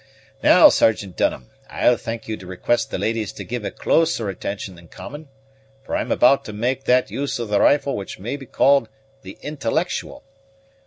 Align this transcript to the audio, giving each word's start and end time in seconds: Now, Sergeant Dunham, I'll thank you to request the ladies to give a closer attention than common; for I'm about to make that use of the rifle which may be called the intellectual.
Now, 0.41 0.69
Sergeant 0.69 1.15
Dunham, 1.15 1.51
I'll 1.69 1.95
thank 1.95 2.27
you 2.27 2.35
to 2.37 2.47
request 2.47 2.89
the 2.89 2.97
ladies 2.97 3.31
to 3.33 3.43
give 3.43 3.63
a 3.63 3.69
closer 3.69 4.29
attention 4.29 4.73
than 4.73 4.87
common; 4.87 5.29
for 5.83 5.95
I'm 5.95 6.11
about 6.11 6.43
to 6.45 6.53
make 6.53 6.85
that 6.85 7.11
use 7.11 7.37
of 7.37 7.49
the 7.49 7.59
rifle 7.59 7.95
which 7.95 8.17
may 8.17 8.35
be 8.35 8.47
called 8.47 8.89
the 9.21 9.37
intellectual. 9.43 10.23